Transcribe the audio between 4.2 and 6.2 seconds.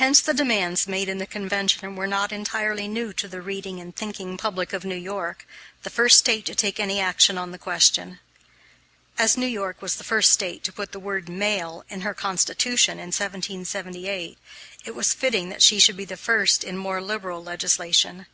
public of New York the first